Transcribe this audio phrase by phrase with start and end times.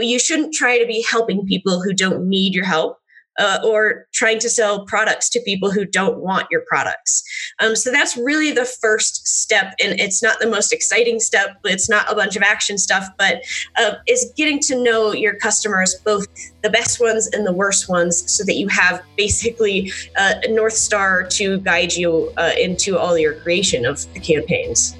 [0.00, 2.98] you shouldn't try to be helping people who don't need your help
[3.38, 7.22] uh, or trying to sell products to people who don't want your products.
[7.60, 9.74] Um, so that's really the first step.
[9.82, 13.42] And it's not the most exciting step, it's not a bunch of action stuff, but
[13.78, 16.26] uh, is getting to know your customers, both
[16.62, 20.74] the best ones and the worst ones, so that you have basically uh, a North
[20.74, 24.96] Star to guide you uh, into all your creation of the campaigns.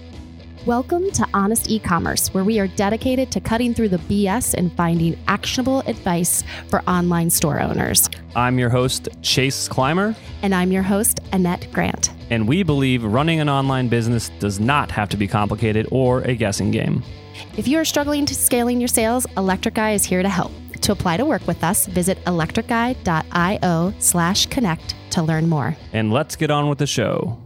[0.66, 5.18] Welcome to Honest E-commerce, where we are dedicated to cutting through the BS and finding
[5.26, 8.08] actionable advice for online store owners.
[8.36, 10.14] I'm your host, Chase Clymer.
[10.40, 12.12] And I'm your host, Annette Grant.
[12.30, 16.36] And we believe running an online business does not have to be complicated or a
[16.36, 17.02] guessing game.
[17.56, 20.52] If you are struggling to scaling your sales, Electric Eye is here to help.
[20.82, 25.76] To apply to work with us, visit electriceye.io slash connect to learn more.
[25.92, 27.41] And let's get on with the show.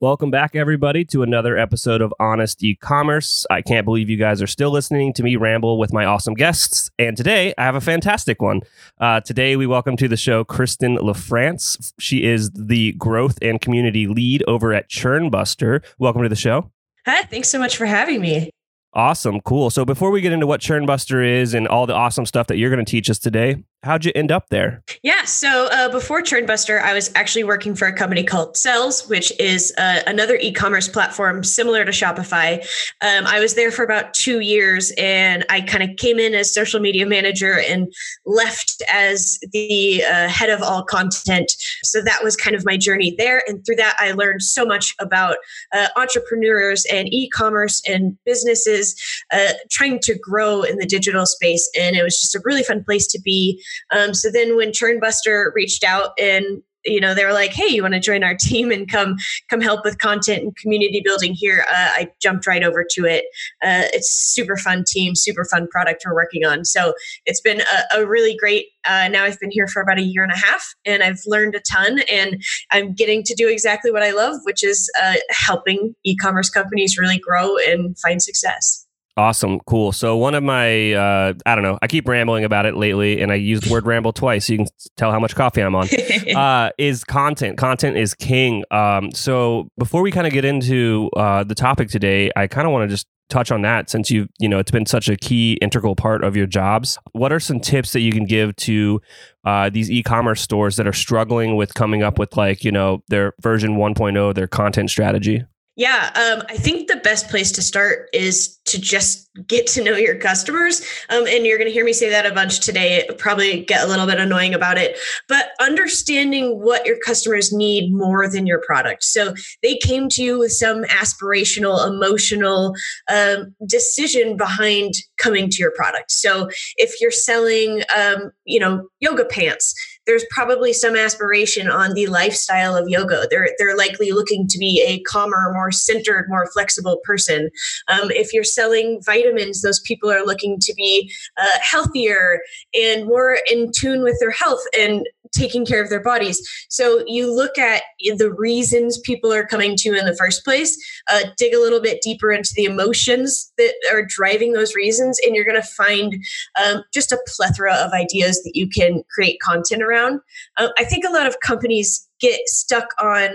[0.00, 3.44] Welcome back, everybody, to another episode of Honest E-commerce.
[3.50, 6.88] I can't believe you guys are still listening to me ramble with my awesome guests.
[7.00, 8.60] And today, I have a fantastic one.
[9.00, 11.92] Uh, today, we welcome to the show Kristen LaFrance.
[11.98, 15.84] She is the growth and community lead over at Churnbuster.
[15.98, 16.70] Welcome to the show.
[17.04, 18.50] Hi, thanks so much for having me.
[18.94, 19.68] Awesome, cool.
[19.68, 22.70] So before we get into what Churnbuster is and all the awesome stuff that you're
[22.70, 24.82] going to teach us today, how'd you end up there?
[25.02, 29.32] Yeah, so uh, before Churnbuster, I was actually working for a company called Sellfy, which
[29.38, 32.58] is uh, another e-commerce platform similar to Shopify.
[33.00, 36.52] Um, I was there for about two years, and I kind of came in as
[36.52, 37.92] social media manager and
[38.26, 41.52] left as the uh, head of all content.
[41.82, 44.94] So that was kind of my journey there, and through that, I learned so much
[44.98, 45.36] about
[45.72, 48.94] uh, entrepreneurs and e-commerce and businesses
[49.32, 52.82] uh, trying to grow in the digital space, and it was just a really fun
[52.82, 53.62] place to be.
[53.90, 57.82] Um, so then when Churnbuster reached out and you know they were like hey you
[57.82, 59.16] want to join our team and come
[59.50, 61.64] come help with content and community building here?
[61.70, 63.24] Uh, i jumped right over to it.
[63.62, 66.64] Uh, it's super fun team super fun product we're working on.
[66.64, 66.94] So
[67.26, 70.22] it's been a, a really great uh, now i've been here for about a year
[70.22, 74.02] and a half and i've learned a ton and i'm getting to do exactly what
[74.02, 78.87] i love which is uh, helping e-commerce companies really grow and find success
[79.18, 79.90] Awesome, cool.
[79.90, 83.32] So one of my, uh, I don't know, I keep rambling about it lately, and
[83.32, 85.88] I use the word ramble twice, so you can tell how much coffee I'm on.
[86.36, 87.58] uh, is content?
[87.58, 88.62] Content is king.
[88.70, 92.72] Um, so before we kind of get into uh, the topic today, I kind of
[92.72, 95.58] want to just touch on that since you you know it's been such a key
[95.60, 96.96] integral part of your jobs.
[97.10, 99.00] What are some tips that you can give to
[99.44, 103.34] uh, these e-commerce stores that are struggling with coming up with like you know their
[103.40, 105.44] version 1.0, their content strategy?
[105.78, 109.94] Yeah, um, I think the best place to start is to just get to know
[109.94, 110.82] your customers.
[111.08, 113.86] Um, and you're going to hear me say that a bunch today, probably get a
[113.86, 119.04] little bit annoying about it, but understanding what your customers need more than your product.
[119.04, 122.74] So they came to you with some aspirational, emotional
[123.08, 126.10] um, decision behind coming to your product.
[126.10, 129.74] So if you're selling, um, you know, yoga pants,
[130.08, 133.28] there's probably some aspiration on the lifestyle of yoga.
[133.30, 137.50] They're they're likely looking to be a calmer, more centered, more flexible person.
[137.88, 142.40] Um, if you're selling vitamins, those people are looking to be uh, healthier
[142.74, 146.40] and more in tune with their health and taking care of their bodies.
[146.68, 147.82] So you look at
[148.16, 150.76] the reasons people are coming to in the first place,
[151.10, 155.34] uh, dig a little bit deeper into the emotions that are driving those reasons, and
[155.34, 156.22] you're going to find
[156.64, 160.20] um, just a plethora of ideas that you can create content around.
[160.56, 163.30] Uh, I think a lot of companies get stuck on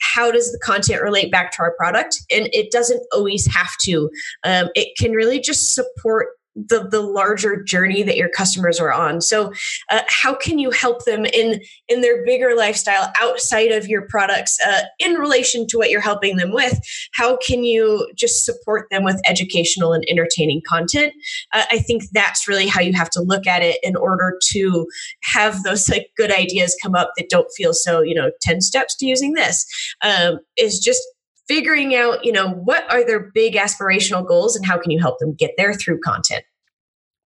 [0.00, 4.10] how does the content relate back to our product and it doesn't always have to
[4.44, 9.20] um, it can really just support the the larger journey that your customers are on.
[9.20, 9.52] So
[9.90, 14.58] uh, how can you help them in in their bigger lifestyle outside of your products
[14.66, 16.78] uh, in relation to what you're helping them with?
[17.14, 21.12] How can you just support them with educational and entertaining content?
[21.52, 24.86] Uh, i think that's really how you have to look at it in order to
[25.22, 28.96] have those like good ideas come up that don't feel so you know 10 steps
[28.96, 29.66] to using this
[30.02, 31.02] um, is just
[31.48, 35.18] figuring out, you know, what are their big aspirational goals and how can you help
[35.18, 36.44] them get there through content?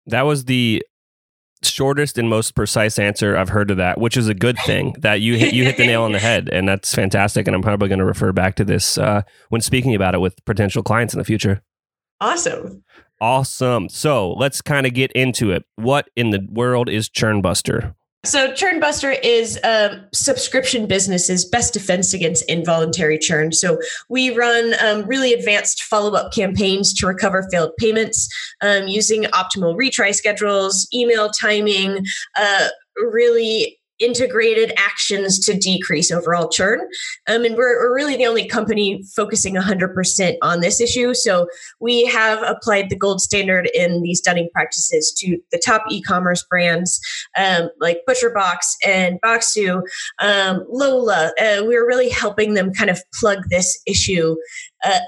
[0.07, 0.83] That was the
[1.63, 5.21] shortest and most precise answer I've heard of that, which is a good thing that
[5.21, 6.49] you hit, you hit the nail on the head.
[6.51, 7.47] And that's fantastic.
[7.47, 10.45] And I'm probably going to refer back to this uh, when speaking about it with
[10.45, 11.63] potential clients in the future.
[12.21, 12.85] Awesome.
[13.21, 13.89] Awesome.
[13.89, 15.65] So let's kind of get into it.
[15.77, 17.95] What in the world is Churnbuster?
[18.25, 23.53] So, Churnbuster is a subscription business's best defense against involuntary churn.
[23.53, 23.79] So,
[24.09, 28.29] we run um, really advanced follow up campaigns to recover failed payments
[28.61, 32.05] um, using optimal retry schedules, email timing,
[32.37, 36.81] uh, really integrated actions to decrease overall churn.
[37.29, 41.15] Um, and we're, we're, really the only company focusing 100% on this issue.
[41.15, 41.49] So
[41.81, 46.45] we have applied the gold standard in these dunning practices to the top e commerce
[46.49, 47.01] brands
[47.37, 49.83] um, like ButcherBox and Bokksu,
[50.21, 51.33] um, Lola.
[51.41, 54.37] Uh, we're really helping them kind of plug this issue
[54.85, 55.01] uh,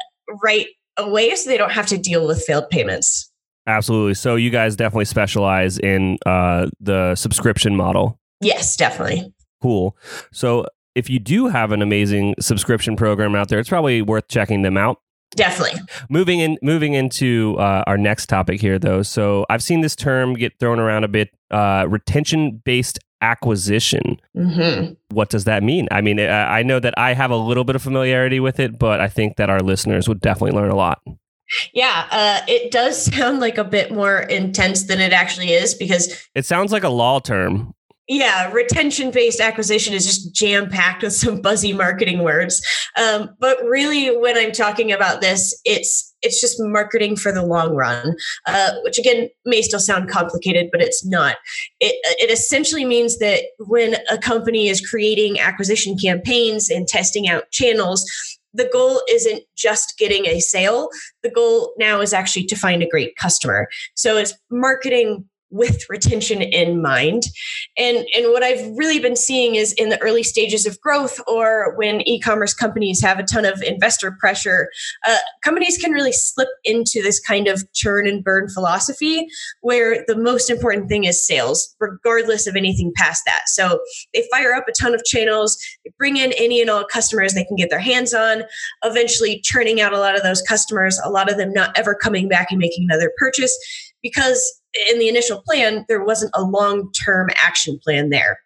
[0.43, 0.67] right
[0.97, 3.31] away so they don't have to deal with failed payments.
[3.67, 4.15] Absolutely.
[4.15, 8.20] So you guys definitely specialize in uh, the subscription model.
[8.41, 9.33] Yes, definitely.
[9.63, 9.97] Cool.
[10.33, 14.63] So if you do have an amazing subscription program out there, it's probably worth checking
[14.63, 14.99] them out.
[15.37, 15.81] Definitely.
[16.09, 19.03] Moving in, moving into uh, our next topic here, though.
[19.03, 24.21] So I've seen this term get thrown around a bit: uh, retention-based acquisition.
[24.37, 24.95] Mm-hmm.
[25.11, 25.87] What does that mean?
[25.91, 29.01] I mean, I know that I have a little bit of familiarity with it, but
[29.01, 31.01] I think that our listeners would definitely learn a lot.
[31.75, 36.27] Yeah, uh, it does sound like a bit more intense than it actually is because
[36.35, 37.75] it sounds like a law term.
[38.13, 42.61] Yeah, retention based acquisition is just jam packed with some buzzy marketing words.
[42.97, 47.77] Um, but really, when I'm talking about this, it's it's just marketing for the long
[47.77, 48.17] run,
[48.47, 51.37] uh, which again may still sound complicated, but it's not.
[51.79, 57.53] It, it essentially means that when a company is creating acquisition campaigns and testing out
[57.53, 58.05] channels,
[58.53, 60.89] the goal isn't just getting a sale.
[61.23, 63.69] The goal now is actually to find a great customer.
[63.95, 67.25] So it's marketing with retention in mind.
[67.77, 71.75] And, and what I've really been seeing is in the early stages of growth or
[71.77, 74.69] when e commerce companies have a ton of investor pressure,
[75.07, 79.27] uh, companies can really slip into this kind of churn and burn philosophy
[79.63, 83.43] where the most important thing is sales, regardless of anything past that.
[83.47, 83.81] So
[84.15, 87.45] they fire up a ton of channels, they bring in any and all customers they
[87.45, 88.45] can get their hands on,
[88.85, 92.29] eventually churning out a lot of those customers, a lot of them not ever coming
[92.29, 93.57] back and making another purchase
[94.03, 94.61] because
[94.91, 98.39] in the initial plan, there wasn't a long term action plan there.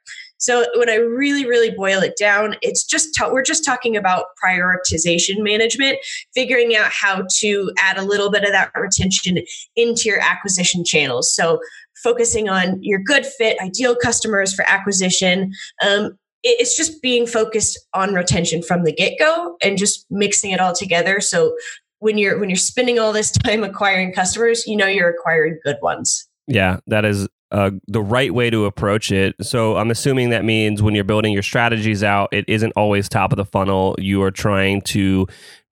[0.44, 5.38] So when I really, really boil it down, it's just we're just talking about prioritization
[5.38, 5.98] management,
[6.34, 9.38] figuring out how to add a little bit of that retention
[9.74, 11.34] into your acquisition channels.
[11.34, 11.60] So
[12.02, 15.52] focusing on your good fit, ideal customers for acquisition.
[15.82, 20.60] Um, it's just being focused on retention from the get go and just mixing it
[20.60, 21.20] all together.
[21.20, 21.56] So
[22.04, 25.78] when you're when you're spending all this time acquiring customers, you know you're acquiring good
[25.80, 26.28] ones.
[26.46, 29.34] Yeah, that is uh, the right way to approach it.
[29.40, 33.32] So I'm assuming that means when you're building your strategies out, it isn't always top
[33.32, 33.96] of the funnel.
[33.98, 35.26] You are trying to,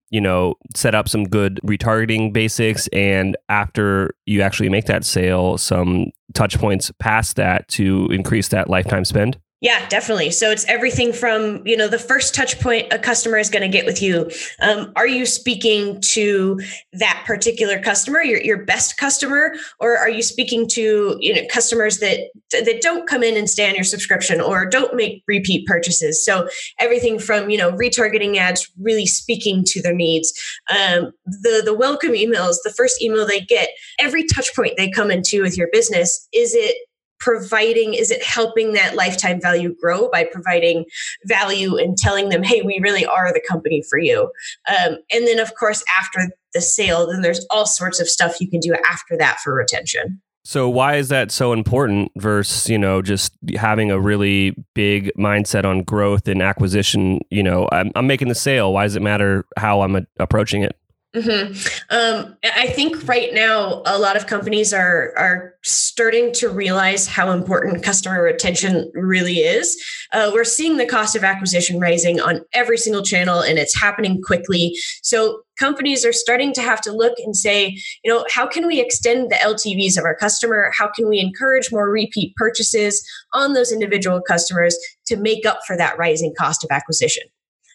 [0.09, 5.59] you know, set up some good retargeting basics, and after you actually make that sale,
[5.59, 9.37] some touch points past that to increase that lifetime spend.
[9.63, 10.31] Yeah, definitely.
[10.31, 13.69] So it's everything from, you know, the first touch point a customer is going to
[13.69, 14.29] get with you.
[14.59, 16.59] Um, are you speaking to
[16.91, 21.99] that particular customer, your, your best customer, or are you speaking to, you know, customers
[21.99, 22.19] that,
[22.51, 26.25] that don't come in and stay on your subscription or don't make repeat purchases?
[26.25, 30.33] So everything from, you know, retargeting ads, really speaking to their needs.
[30.71, 35.09] Um, the, the welcome emails, the first email they get, every touch point they come
[35.09, 36.75] into with your business, is it
[37.23, 40.83] providing is it helping that lifetime value grow by providing
[41.23, 44.29] value and telling them hey we really are the company for you
[44.67, 48.49] um, and then of course after the sale then there's all sorts of stuff you
[48.49, 53.01] can do after that for retention so why is that so important versus, you know,
[53.01, 57.21] just having a really big mindset on growth and acquisition?
[57.29, 58.73] You know, I'm, I'm making the sale.
[58.73, 60.77] Why does it matter how I'm a- approaching it?
[61.15, 61.53] Mm-hmm.
[61.91, 67.29] Um, I think right now a lot of companies are are starting to realize how
[67.29, 69.79] important customer retention really is.
[70.11, 74.23] Uh, we're seeing the cost of acquisition rising on every single channel, and it's happening
[74.23, 74.75] quickly.
[75.03, 78.81] So companies are starting to have to look and say, you know, how can we
[78.81, 80.71] extend the LTVs of our customer?
[80.75, 85.77] How can we encourage more repeat purchases on those individual customers to make up for
[85.77, 87.23] that rising cost of acquisition?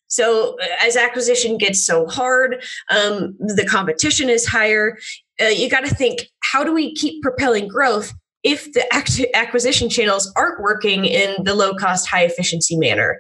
[0.09, 4.99] So uh, as acquisition gets so hard, um, the competition is higher.
[5.41, 8.13] Uh, you got to think: how do we keep propelling growth
[8.45, 13.19] if the acquisition channels aren't working in the low cost, high efficiency manner.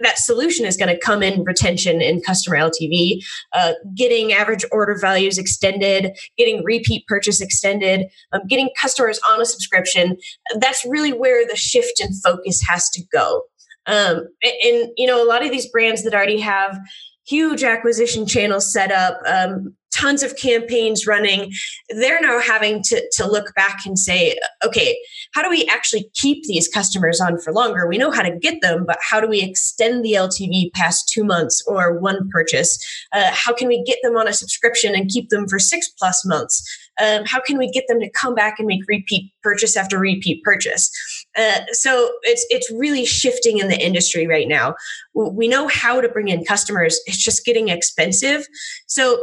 [0.00, 4.98] That solution is going to come in retention and customer LTV, uh, getting average order
[5.00, 10.16] values extended, getting repeat purchase extended, um, getting customers on a subscription.
[10.58, 13.44] That's really where the shift in focus has to go.
[13.88, 16.78] Um, and, you know, a lot of these brands that already have
[17.26, 21.50] huge acquisition channels set up, um, tons of campaigns running,
[21.88, 24.96] they're now having to, to look back and say, okay,
[25.34, 27.86] how do we actually keep these customers on for longer?
[27.86, 31.24] We know how to get them, but how do we extend the LTV past two
[31.24, 32.78] months or one purchase?
[33.12, 36.24] Uh, how can we get them on a subscription and keep them for six plus
[36.24, 36.62] months?
[37.02, 40.42] Um, how can we get them to come back and make repeat purchase after repeat
[40.42, 40.90] purchase?
[41.38, 44.74] Uh, so it's it's really shifting in the industry right now.
[45.14, 47.00] We know how to bring in customers.
[47.06, 48.46] It's just getting expensive.
[48.86, 49.22] So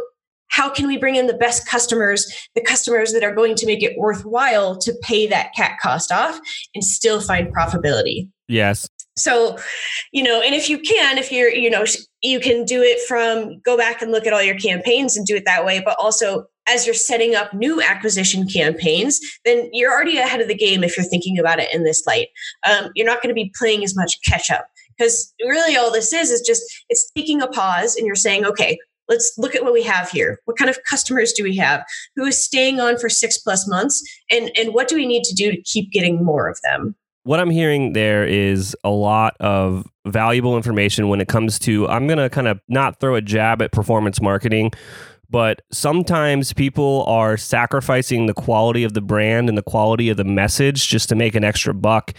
[0.49, 3.83] how can we bring in the best customers, the customers that are going to make
[3.83, 6.39] it worthwhile to pay that cat cost off
[6.73, 8.29] and still find profitability?
[8.47, 8.87] Yes.
[9.17, 9.57] So,
[10.11, 11.85] you know, and if you can, if you're, you know,
[12.21, 15.35] you can do it from go back and look at all your campaigns and do
[15.35, 20.17] it that way, but also as you're setting up new acquisition campaigns, then you're already
[20.17, 22.27] ahead of the game if you're thinking about it in this light.
[22.67, 24.67] Um, you're not going to be playing as much catch up
[24.97, 28.77] because really all this is is just it's taking a pause and you're saying, okay,
[29.07, 30.39] let's look at what we have here.
[30.45, 31.83] What kind of customers do we have?
[32.15, 34.01] Who is staying on for six plus months?
[34.31, 36.95] And and what do we need to do to keep getting more of them?
[37.25, 42.05] what I'm hearing there is a lot of valuable information when it comes to, I'm
[42.05, 44.71] going to kind of not throw a jab at performance marketing,
[45.29, 50.23] but sometimes people are sacrificing the quality of the brand and the quality of the
[50.23, 52.13] message just to make an extra buck.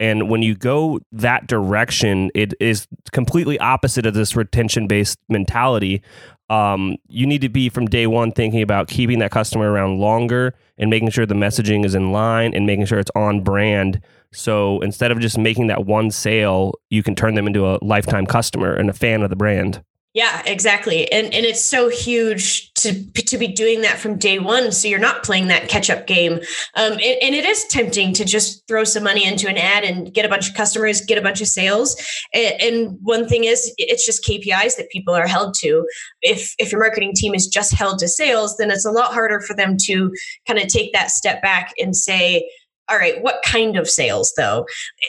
[0.00, 6.02] And when you go that direction, it is completely opposite of this retention based mentality.
[6.50, 10.54] Um, you need to be from day one thinking about keeping that customer around longer
[10.76, 14.02] and making sure the messaging is in line and making sure it's on brand
[14.34, 18.26] so instead of just making that one sale, you can turn them into a lifetime
[18.26, 19.82] customer and a fan of the brand.
[20.14, 21.10] Yeah, exactly.
[21.10, 24.70] And and it's so huge to to be doing that from day one.
[24.70, 26.34] So you're not playing that catch up game.
[26.76, 30.14] Um, and, and, it is tempting to just throw some money into an ad and
[30.14, 31.96] get a bunch of customers, get a bunch of sales.
[32.32, 35.84] And, and one thing is, it's just KPIs that people are held to.
[36.22, 39.40] If if your marketing team is just held to sales, then it's a lot harder
[39.40, 40.12] for them to
[40.46, 42.48] kind of take that step back and say
[42.90, 44.66] all right, what kind of sales though?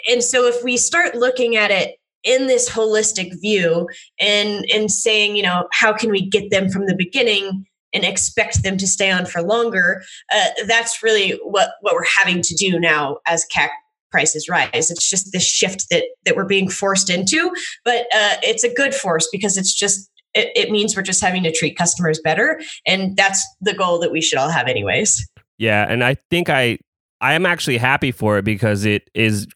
[0.10, 3.88] And so if we start looking at it in this holistic view
[4.20, 8.64] and and saying, you know, how can we get them from the beginning and expect
[8.64, 10.04] them to stay on for longer?
[10.34, 13.70] Uh, that's really what what we're having to do now as CAC
[14.12, 14.92] prices rise.
[14.92, 17.52] It's just this shift that that we're being forced into,
[17.86, 21.44] but uh, it's a good force because it's just it, it means we're just having
[21.44, 25.26] to treat customers better, and that's the goal that we should all have, anyways.
[25.58, 26.80] Yeah, and I think I
[27.22, 29.48] I am actually happy for it because it is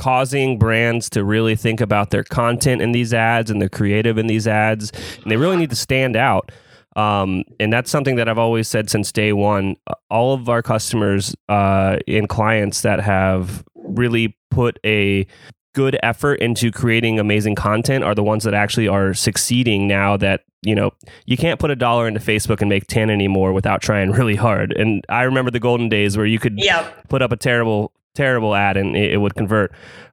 [0.00, 4.28] causing brands to really think about their content in these ads and the creative in
[4.28, 4.90] these ads,
[5.22, 6.50] and they really need to stand out.
[6.96, 9.76] Um, and that's something that I've always said since day one.
[10.08, 15.26] All of our customers uh, and clients that have really put a
[15.74, 20.44] good effort into creating amazing content are the ones that actually are succeeding now that
[20.62, 20.90] you know
[21.26, 24.72] you can't put a dollar into facebook and make 10 anymore without trying really hard
[24.72, 27.08] and i remember the golden days where you could yep.
[27.08, 29.72] put up a terrible terrible ad and it, it would convert.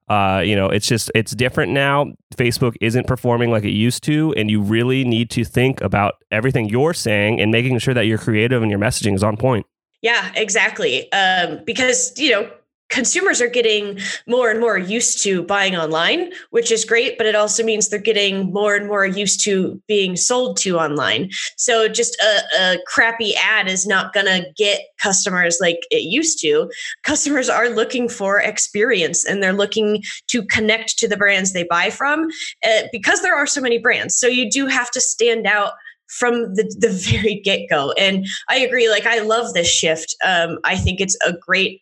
[0.09, 2.05] Uh, you know it's just it's different now.
[2.37, 6.69] Facebook isn't performing like it used to and you really need to think about everything
[6.69, 9.65] you're saying and making sure that you're creative and your messaging is on point.
[10.01, 11.11] Yeah, exactly.
[11.11, 12.49] Um, because you know
[12.97, 17.35] consumers are getting more and more used to buying online, which is great, but it
[17.35, 21.29] also means they're getting more and more used to being sold to online.
[21.57, 26.41] So just a, a crappy ad is not going to get customers like it used
[26.41, 26.71] to.
[27.03, 31.91] Customers are looking for experience and they're looking to connect to the brands they buy
[31.91, 32.27] from
[32.65, 34.17] uh, because there are so many brands.
[34.17, 35.73] So you do have to stand out
[36.07, 40.73] from the, the very get-go and i agree like i love this shift um, i
[40.73, 41.81] think it's a great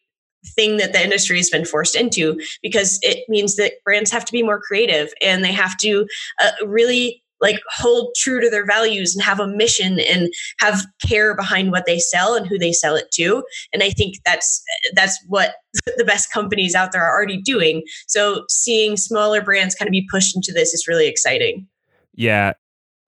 [0.55, 4.31] thing that the industry has been forced into because it means that brands have to
[4.31, 6.07] be more creative and they have to
[6.41, 11.35] uh, really like hold true to their values and have a mission and have care
[11.35, 13.43] behind what they sell and who they sell it to.
[13.73, 15.55] And i think that's that's what
[15.97, 17.83] the best companies out there are already doing.
[18.07, 21.67] So seeing smaller brands kind of be pushed into this is really exciting.
[22.13, 22.53] Yeah.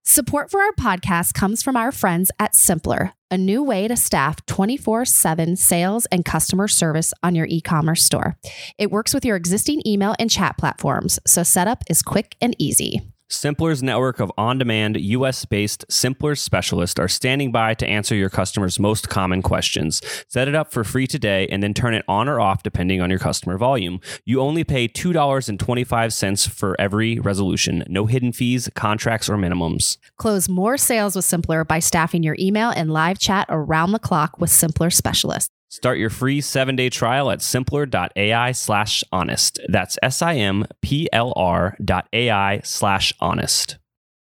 [0.03, 4.45] Support for our podcast comes from our friends at Simplr, a new way to staff
[4.45, 8.37] 24 7 sales and customer service on your e commerce store.
[8.77, 13.01] It works with your existing email and chat platforms, so setup is quick and easy.
[13.29, 18.29] Simplr's network of on demand, US based Simplr specialists are standing by to answer your
[18.29, 20.01] customers' most common questions.
[20.29, 23.09] Set it up for free today and then turn it on or off depending on
[23.09, 23.99] your customer volume.
[24.23, 27.83] You only pay $2.25 for every resolution.
[27.89, 29.97] No hidden fees, contracts, or minimums.
[30.15, 34.39] Close more sales with Simplr by staffing your email and live chat around the clock
[34.39, 35.49] with Simplr specialists.
[35.69, 39.59] Start your free seven day trial at simplr.ai slash honest.
[39.67, 43.77] That's S I M P L R dot AI slash honest.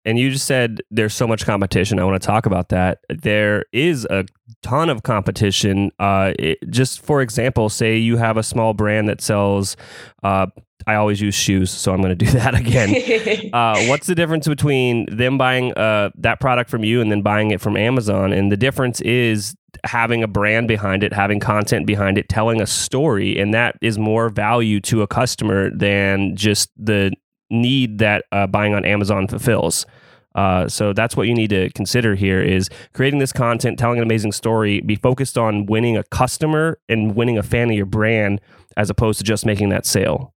[0.04, 1.98] And you just said there's so much competition.
[1.98, 3.00] I want to talk about that.
[3.08, 4.24] There is a
[4.62, 5.92] ton of competition.
[5.98, 9.76] Uh, it, just for example, say you have a small brand that sells.
[10.22, 10.46] Uh,
[10.86, 13.50] I always use shoes, so I'm going to do that again.
[13.52, 17.50] uh, what's the difference between them buying uh, that product from you and then buying
[17.50, 18.32] it from Amazon?
[18.32, 19.54] And the difference is
[19.84, 23.98] having a brand behind it, having content behind it, telling a story, and that is
[23.98, 27.12] more value to a customer than just the
[27.50, 29.86] need that uh, buying on Amazon fulfills.
[30.34, 34.04] Uh, so that's what you need to consider here is creating this content, telling an
[34.04, 38.40] amazing story, be focused on winning a customer and winning a fan of your brand
[38.76, 40.32] as opposed to just making that sale.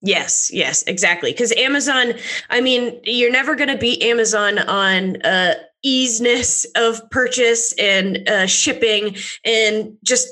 [0.00, 1.32] Yes, yes, exactly.
[1.32, 2.14] Because Amazon,
[2.50, 8.46] I mean, you're never going to beat Amazon on uh, easiness of purchase and uh,
[8.46, 10.28] shipping and just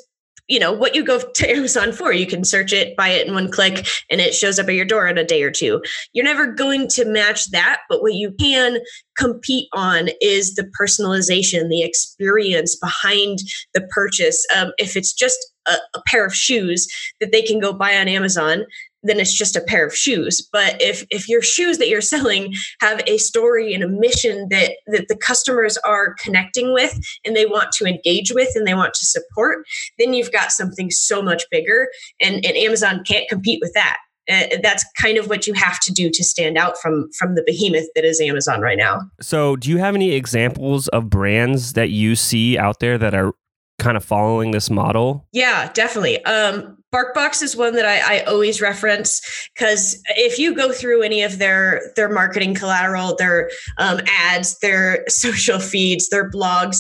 [0.49, 2.13] you know what you go to Amazon for.
[2.13, 4.85] You can search it, buy it in one click, and it shows up at your
[4.85, 5.83] door in a day or two.
[6.13, 8.79] You're never going to match that, but what you can
[9.17, 13.39] compete on is the personalization, the experience behind
[13.75, 14.45] the purchase.
[14.57, 16.89] Um, if it's just a, a pair of shoes
[17.21, 18.65] that they can go buy on Amazon,
[19.03, 22.53] then it's just a pair of shoes but if if your shoes that you're selling
[22.81, 27.47] have a story and a mission that that the customers are connecting with and they
[27.47, 29.65] want to engage with and they want to support
[29.99, 31.89] then you've got something so much bigger
[32.21, 33.99] and and amazon can't compete with that
[34.31, 37.43] uh, that's kind of what you have to do to stand out from from the
[37.45, 39.01] behemoth that is Amazon right now.
[39.21, 43.33] So, do you have any examples of brands that you see out there that are
[43.81, 45.27] kind of following this model?
[45.33, 46.25] Yeah, definitely.
[46.25, 49.23] Um, BarkBox is one that I, I always reference
[49.55, 55.03] because if you go through any of their their marketing collateral, their um, ads, their
[55.09, 56.77] social feeds, their blogs,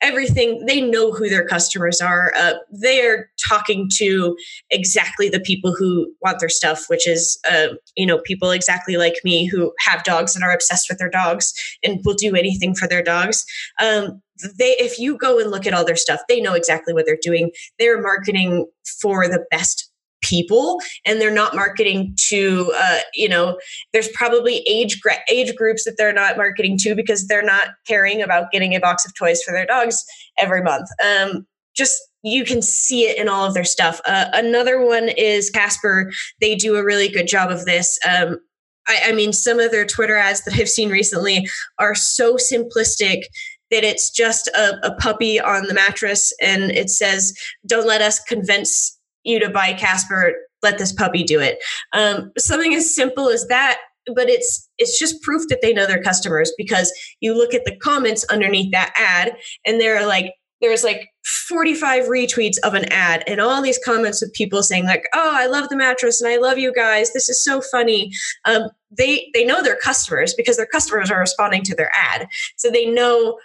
[0.00, 2.32] everything, they know who their customers are.
[2.38, 4.36] Uh, they are talking to
[4.70, 9.16] exactly the people who want their stuff, which is uh, you know people exactly like
[9.24, 12.86] me who have dogs and are obsessed with their dogs and will do anything for
[12.86, 13.44] their dogs.
[13.82, 14.22] Um,
[14.58, 17.18] they if you go and look at all their stuff they know exactly what they're
[17.20, 17.50] doing.
[17.78, 18.66] They're marketing
[19.00, 19.90] for the best
[20.22, 23.58] people and they're not marketing to uh, you know
[23.92, 25.00] there's probably age
[25.30, 29.04] age groups that they're not marketing to because they're not caring about getting a box
[29.06, 30.04] of toys for their dogs
[30.38, 30.88] every month.
[31.04, 34.00] Um, just you can see it in all of their stuff.
[34.06, 36.10] Uh, another one is casper.
[36.40, 37.98] They do a really good job of this.
[38.08, 38.40] Um,
[38.88, 43.22] I, I mean some of their twitter ads that i've seen recently are so simplistic
[43.70, 47.32] that it's just a, a puppy on the mattress and it says,
[47.66, 51.58] Don't let us convince you to buy Casper, let this puppy do it.
[51.92, 53.78] Um, something as simple as that
[54.14, 57.76] but it's it's just proof that they know their customers because you look at the
[57.76, 61.08] comments underneath that ad and they're like there's like
[61.48, 65.46] 45 retweets of an ad and all these comments of people saying like oh i
[65.46, 67.12] love the mattress and i love you guys.
[67.12, 68.12] This is so funny.
[68.44, 72.28] Um, they they know their customers because their customers are responding to their ad.
[72.56, 73.38] So they know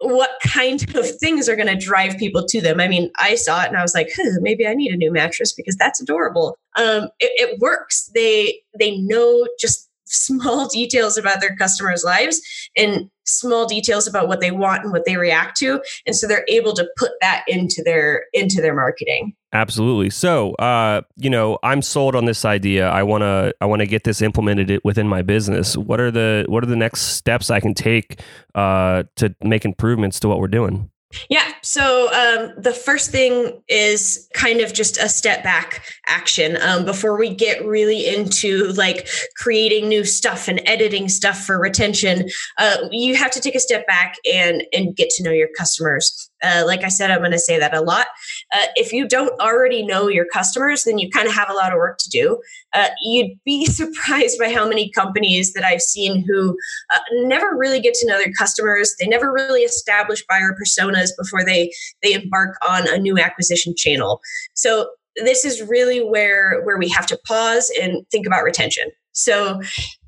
[0.00, 2.80] what kind of things are going to drive people to them.
[2.80, 5.12] I mean, I saw it and I was like, huh, maybe I need a new
[5.12, 6.56] mattress because that's adorable.
[6.76, 8.10] Um, it, it works.
[8.14, 12.40] They they know just small details about their customers' lives
[12.76, 15.80] and small details about what they want and what they react to.
[16.06, 19.34] And so they're able to put that into their into their marketing.
[19.52, 20.10] Absolutely.
[20.10, 22.88] So uh you know i'm sold on this idea.
[22.88, 25.76] I want to i want to get this implemented within my business.
[25.76, 28.20] What are the what are the next steps i can take
[28.54, 30.90] uh to make improvements to what we're doing
[31.28, 31.52] yeah.
[31.62, 37.18] So um, the first thing is kind of just a step back action um, before
[37.18, 42.28] we get really into like creating new stuff and editing stuff for retention.
[42.58, 46.29] Uh, you have to take a step back and and get to know your customers.
[46.42, 48.06] Uh, like I said, I'm going to say that a lot.
[48.54, 51.72] Uh, if you don't already know your customers, then you kind of have a lot
[51.72, 52.40] of work to do.
[52.72, 56.56] Uh, you'd be surprised by how many companies that I've seen who
[56.94, 58.94] uh, never really get to know their customers.
[58.98, 61.72] They never really establish buyer personas before they
[62.02, 64.20] they embark on a new acquisition channel.
[64.54, 68.90] So this is really where where we have to pause and think about retention.
[69.12, 69.60] So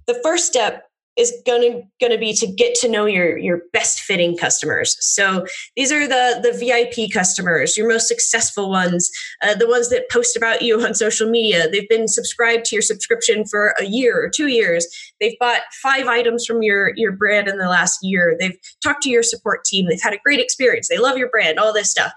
[0.07, 0.85] the first step
[1.17, 4.97] is going to going to be to get to know your your best fitting customers.
[5.01, 5.47] So
[5.77, 9.11] these are the the vip customers your most successful ones
[9.43, 11.69] uh, the ones that post about you on social media.
[11.71, 14.87] They've been subscribed to your subscription for a year or two years.
[15.21, 18.37] They've bought five items from your your brand in the last year.
[18.39, 19.87] They've talked to your support team.
[19.89, 20.89] They've had a great experience.
[20.89, 22.13] They love your brand all this stuff.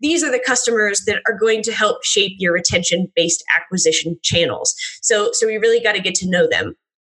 [0.00, 4.74] These are the customers that are going to help shape your retention based acquisition channels.
[5.02, 6.74] So so we really got to get to know them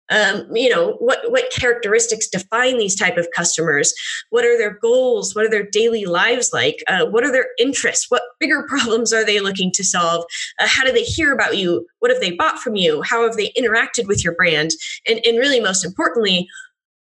[0.09, 3.93] um, you know what what characteristics define these type of customers?
[4.29, 5.35] What are their goals?
[5.35, 6.83] What are their daily lives like?
[6.87, 8.05] Uh, what are their interests?
[8.09, 10.25] What bigger problems are they looking to solve?
[10.59, 11.85] Uh, how do they hear about you?
[11.99, 13.01] What have they bought from you?
[13.01, 14.71] How have they interacted with your brand?
[15.07, 16.47] And, and really most importantly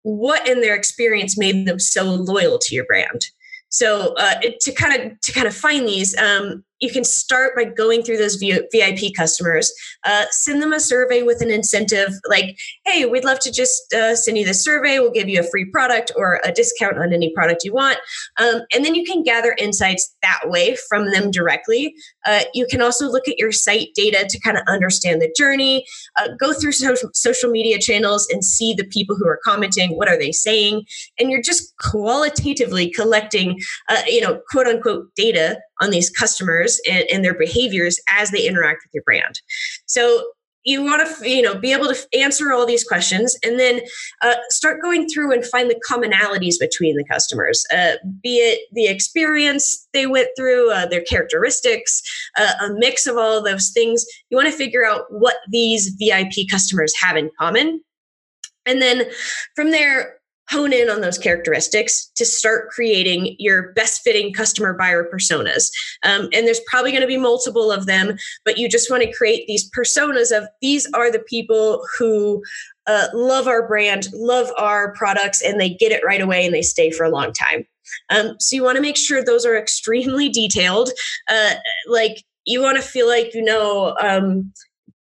[0.05, 3.25] what in their experience made them so loyal to your brand?
[3.69, 7.63] So uh, to kind of to kind of find these um, you can start by
[7.63, 9.71] going through those VIP customers,
[10.03, 14.15] uh, send them a survey with an incentive like, hey, we'd love to just uh,
[14.15, 14.99] send you this survey.
[14.99, 17.97] We'll give you a free product or a discount on any product you want.
[18.37, 21.95] Um, and then you can gather insights that way from them directly.
[22.25, 25.85] Uh, you can also look at your site data to kind of understand the journey,
[26.19, 29.97] uh, go through social, social media channels and see the people who are commenting.
[29.97, 30.83] What are they saying?
[31.19, 33.59] And you're just qualitatively collecting,
[33.89, 38.45] uh, you know, quote unquote data on these customers and, and their behaviors as they
[38.45, 39.41] interact with your brand.
[39.85, 40.23] So
[40.65, 43.81] you want to you know be able to answer all these questions and then
[44.21, 48.87] uh, start going through and find the commonalities between the customers uh, be it the
[48.87, 52.01] experience they went through uh, their characteristics
[52.37, 55.95] uh, a mix of all of those things you want to figure out what these
[55.99, 57.79] vip customers have in common
[58.65, 59.03] and then
[59.55, 60.14] from there
[60.49, 65.71] hone in on those characteristics to start creating your best fitting customer buyer personas.
[66.03, 69.13] Um, and there's probably going to be multiple of them, but you just want to
[69.13, 72.43] create these personas of these are the people who
[72.87, 76.61] uh, love our brand, love our products, and they get it right away and they
[76.61, 77.65] stay for a long time.
[78.09, 80.89] Um, so you want to make sure those are extremely detailed.
[81.29, 81.55] Uh,
[81.87, 84.51] like you want to feel like you know um,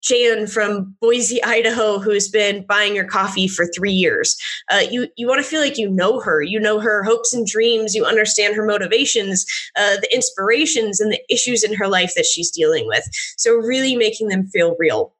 [0.04, 4.36] Jan from Boise, Idaho, who's been buying your coffee for three years.
[4.70, 6.42] Uh, you you want to feel like you know her.
[6.42, 7.94] You know her hopes and dreams.
[7.94, 12.50] You understand her motivations, uh, the inspirations, and the issues in her life that she's
[12.50, 13.04] dealing with.
[13.38, 15.14] So really making them feel real.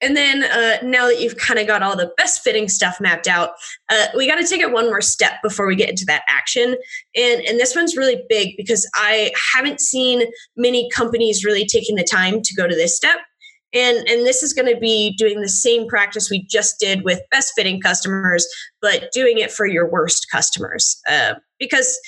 [0.00, 3.28] And then uh, now that you've kind of got all the best fitting stuff mapped
[3.28, 3.50] out,
[3.88, 6.76] uh, we got to take it one more step before we get into that action.
[7.14, 10.24] And, and this one's really big because I haven't seen
[10.56, 13.18] many companies really taking the time to go to this step
[13.72, 17.20] and and this is going to be doing the same practice we just did with
[17.30, 18.46] best fitting customers
[18.80, 21.00] but doing it for your worst customers.
[21.08, 21.98] Uh, because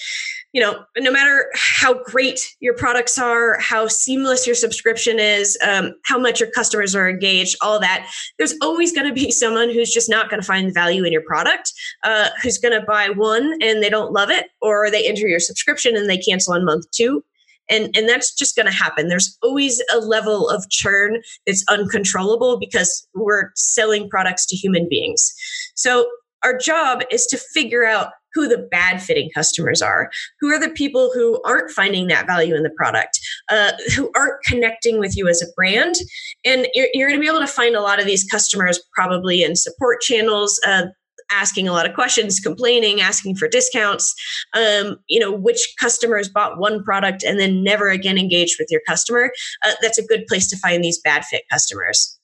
[0.52, 5.92] you know no matter how great your products are how seamless your subscription is um,
[6.04, 9.92] how much your customers are engaged all that there's always going to be someone who's
[9.92, 11.72] just not going to find value in your product
[12.04, 15.40] uh, who's going to buy one and they don't love it or they enter your
[15.40, 17.22] subscription and they cancel on month two
[17.68, 19.08] and and that's just going to happen.
[19.08, 25.32] There's always a level of churn that's uncontrollable because we're selling products to human beings.
[25.74, 26.08] So
[26.42, 30.10] our job is to figure out who the bad fitting customers are.
[30.40, 33.20] Who are the people who aren't finding that value in the product?
[33.50, 35.96] Uh, who aren't connecting with you as a brand?
[36.44, 39.42] And you're, you're going to be able to find a lot of these customers probably
[39.42, 40.86] in support channels uh,
[41.32, 44.14] asking a lot of questions, complaining, asking for discounts.
[44.54, 48.80] Um, you know, which customers bought one product and then never again engaged with your
[48.86, 49.32] customer.
[49.64, 52.18] Uh, that's a good place to find these bad fit customers.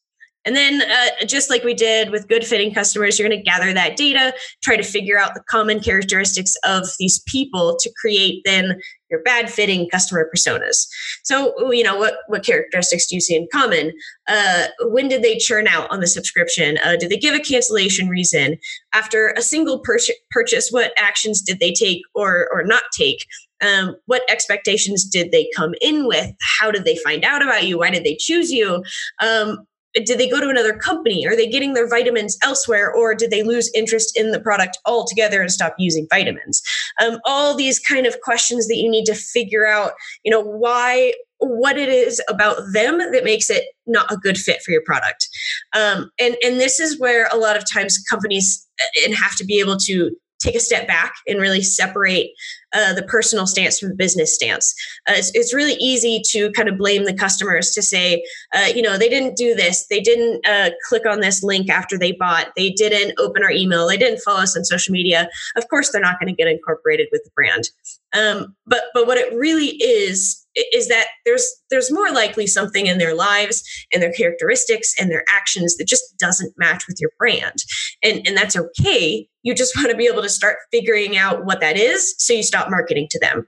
[0.44, 3.72] And then, uh, just like we did with good fitting customers, you're going to gather
[3.74, 8.80] that data, try to figure out the common characteristics of these people to create then
[9.10, 10.86] your bad fitting customer personas.
[11.24, 13.92] So, you know, what, what characteristics do you see in common?
[14.26, 16.78] Uh, when did they churn out on the subscription?
[16.84, 18.56] Uh, did they give a cancellation reason?
[18.92, 19.98] After a single pur-
[20.30, 23.26] purchase, what actions did they take or, or not take?
[23.60, 26.30] Um, what expectations did they come in with?
[26.60, 27.78] How did they find out about you?
[27.78, 28.84] Why did they choose you?
[29.20, 29.66] Um,
[30.04, 31.26] did they go to another company?
[31.26, 32.92] Are they getting their vitamins elsewhere?
[32.92, 36.62] Or did they lose interest in the product altogether and stop using vitamins?
[37.02, 39.92] Um, all these kind of questions that you need to figure out,
[40.24, 44.62] you know, why, what it is about them that makes it not a good fit
[44.62, 45.28] for your product.
[45.72, 49.44] Um, and, and this is where a lot of times companies uh, and have to
[49.44, 52.30] be able to take a step back and really separate
[52.72, 54.74] uh, the personal stance from the business stance.
[55.08, 58.22] Uh, it's, it's, really easy to kind of blame the customers to say,
[58.54, 61.98] uh, you know, they didn't do this, they didn't uh, click on this link after
[61.98, 65.28] they bought, they didn't open our email, they didn't follow us on social media.
[65.56, 67.70] Of course, they're not going to get incorporated with the brand.
[68.12, 72.98] Um, but but what it really is is that there's there's more likely something in
[72.98, 77.56] their lives and their characteristics and their actions that just doesn't match with your brand.
[78.02, 79.28] And and that's okay.
[79.42, 82.42] You just want to be able to start figuring out what that is so you
[82.42, 83.46] stop marketing to them.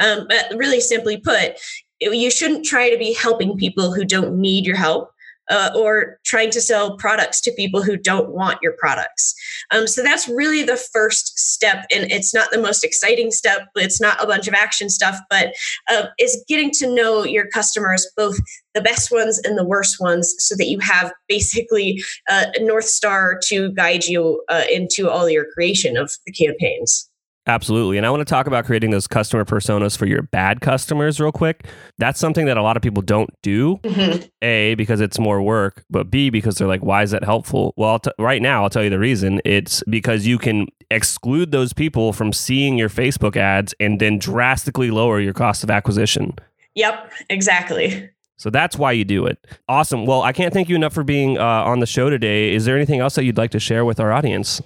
[0.00, 1.58] Um, but really simply put
[2.00, 5.10] you shouldn't try to be helping people who don't need your help
[5.50, 9.34] uh, or trying to sell products to people who don't want your products.
[9.70, 11.84] Um, so that's really the first step.
[11.94, 15.18] And it's not the most exciting step, but it's not a bunch of action stuff,
[15.28, 15.54] but
[15.90, 18.38] uh, is getting to know your customers, both
[18.74, 23.38] the best ones and the worst ones, so that you have basically a North Star
[23.46, 27.09] to guide you uh, into all your creation of the campaigns.
[27.50, 27.96] Absolutely.
[27.96, 31.32] And I want to talk about creating those customer personas for your bad customers real
[31.32, 31.66] quick.
[31.98, 33.78] That's something that a lot of people don't do.
[33.78, 34.26] Mm-hmm.
[34.42, 37.74] A, because it's more work, but B, because they're like, why is that helpful?
[37.76, 39.40] Well, t- right now, I'll tell you the reason.
[39.44, 44.92] It's because you can exclude those people from seeing your Facebook ads and then drastically
[44.92, 46.36] lower your cost of acquisition.
[46.76, 48.10] Yep, exactly.
[48.36, 49.44] So that's why you do it.
[49.68, 50.06] Awesome.
[50.06, 52.54] Well, I can't thank you enough for being uh, on the show today.
[52.54, 54.62] Is there anything else that you'd like to share with our audience?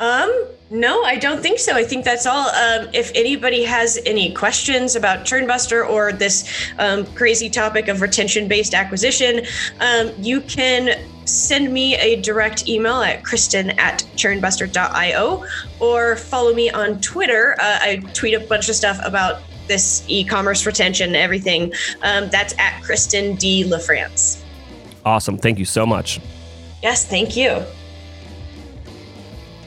[0.00, 1.74] Um, no, I don't think so.
[1.74, 2.48] I think that's all.
[2.48, 8.48] Um, if anybody has any questions about Churnbuster or this um, crazy topic of retention
[8.48, 9.44] based acquisition,
[9.80, 15.44] um, you can send me a direct email at kristen at churnbuster.io
[15.78, 17.54] or follow me on Twitter.
[17.60, 22.82] Uh, I tweet a bunch of stuff about this e-commerce retention everything um, that's at
[22.82, 24.42] kristen d lafrance
[25.04, 26.20] awesome thank you so much
[26.82, 27.64] yes thank you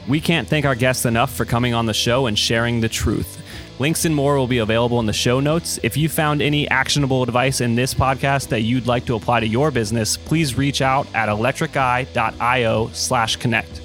[0.08, 3.42] we can't thank our guests enough for coming on the show and sharing the truth.
[3.80, 5.80] Links and more will be available in the show notes.
[5.84, 9.48] If you found any actionable advice in this podcast that you'd like to apply to
[9.48, 13.82] your business please reach out at electriceye.io slash connect.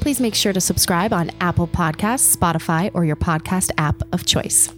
[0.00, 4.72] Please make sure to subscribe on apple podcasts spotify or your podcast app of choice